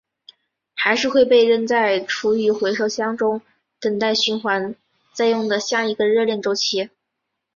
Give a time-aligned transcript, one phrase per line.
[0.73, 3.39] 还是会被扔在厨余回收箱中
[3.79, 4.73] 等待循环
[5.13, 6.89] 再用的下一个热恋周期？